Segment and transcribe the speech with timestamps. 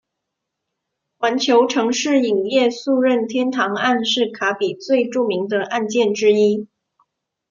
[1.19, 6.67] 环球城市影业诉任天堂案是卡比最著名的案件之一。